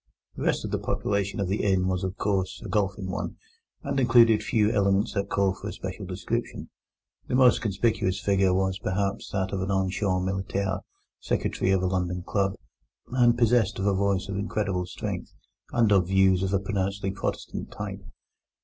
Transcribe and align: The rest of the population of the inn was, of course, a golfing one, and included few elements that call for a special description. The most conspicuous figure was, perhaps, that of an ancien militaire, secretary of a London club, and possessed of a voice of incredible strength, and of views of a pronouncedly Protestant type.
The 0.35 0.41
rest 0.41 0.65
of 0.65 0.71
the 0.71 0.79
population 0.79 1.39
of 1.39 1.47
the 1.47 1.61
inn 1.61 1.87
was, 1.87 2.03
of 2.03 2.17
course, 2.17 2.59
a 2.65 2.67
golfing 2.67 3.11
one, 3.11 3.35
and 3.83 3.99
included 3.99 4.41
few 4.41 4.71
elements 4.71 5.13
that 5.13 5.29
call 5.29 5.53
for 5.53 5.67
a 5.67 5.71
special 5.73 6.07
description. 6.07 6.71
The 7.27 7.35
most 7.35 7.61
conspicuous 7.61 8.19
figure 8.19 8.51
was, 8.51 8.79
perhaps, 8.79 9.29
that 9.29 9.51
of 9.53 9.61
an 9.61 9.69
ancien 9.69 10.25
militaire, 10.25 10.79
secretary 11.19 11.69
of 11.69 11.83
a 11.83 11.85
London 11.85 12.23
club, 12.23 12.55
and 13.11 13.37
possessed 13.37 13.77
of 13.77 13.85
a 13.85 13.93
voice 13.93 14.27
of 14.27 14.37
incredible 14.37 14.87
strength, 14.87 15.35
and 15.71 15.91
of 15.91 16.07
views 16.07 16.41
of 16.41 16.51
a 16.51 16.59
pronouncedly 16.59 17.11
Protestant 17.11 17.69
type. 17.69 18.01